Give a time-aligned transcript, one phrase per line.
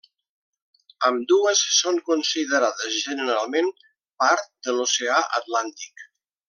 [1.09, 3.71] Ambdues són considerades generalment
[4.25, 6.09] part de l'oceà Atlàntic.